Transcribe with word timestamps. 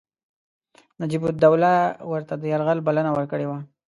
نجیب 0.99 1.23
الدوله 1.31 1.73
ورته 2.11 2.33
د 2.37 2.43
یرغل 2.53 2.79
بلنه 2.87 3.11
ورکړې 3.13 3.45
وه. 3.47 3.59